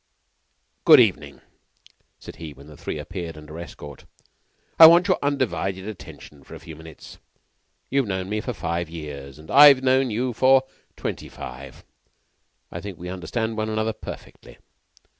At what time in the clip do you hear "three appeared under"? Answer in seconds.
2.75-3.59